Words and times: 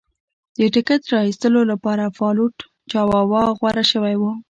د 0.57 0.61
ټکټ 0.73 1.01
را 1.11 1.19
ایستلو 1.27 1.61
لپاره 1.71 2.13
فالوټ 2.17 2.55
چاواوا 2.91 3.43
غوره 3.57 3.83
شوی 3.91 4.15
و. 4.17 4.23